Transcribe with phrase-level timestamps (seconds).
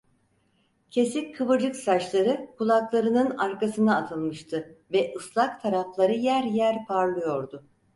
[0.91, 7.65] Kesik kıvırcık saçları kulaklarının arkasına atılmıştı ve ıslak tarafları yer yer parlıyordu.